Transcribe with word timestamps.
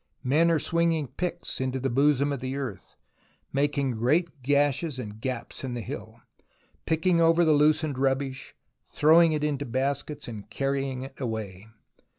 Men 0.23 0.49
are 0.49 0.57
swinging 0.57 1.09
picks 1.09 1.61
into 1.61 1.79
the 1.79 1.87
bosom 1.91 2.33
of 2.33 2.39
the 2.39 2.55
earth, 2.55 2.95
making 3.53 3.91
great 3.91 4.41
gashes 4.41 4.97
and 4.97 5.21
gaps 5.21 5.63
in 5.63 5.75
the 5.75 5.81
hill, 5.81 6.23
picking 6.87 7.21
over 7.21 7.45
the 7.45 7.53
loosened 7.53 7.99
rubbish, 7.99 8.55
throwing 8.83 9.31
it 9.31 9.43
into 9.43 9.63
baskets 9.63 10.27
and 10.27 10.49
carrying 10.49 11.03
it 11.03 11.21
away. 11.21 11.67